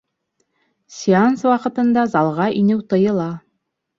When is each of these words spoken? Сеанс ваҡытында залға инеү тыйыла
Сеанс 0.99 1.43
ваҡытында 1.49 2.05
залға 2.15 2.47
инеү 2.63 2.81
тыйыла 2.95 3.29